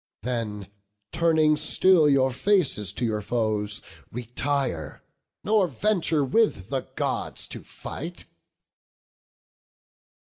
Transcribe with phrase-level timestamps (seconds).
[0.23, 0.65] Then
[1.11, 5.03] turning still your faces to your foes, Retire,
[5.43, 8.25] nor venture with the Gods to fight."